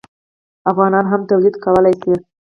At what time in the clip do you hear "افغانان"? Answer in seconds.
0.71-1.05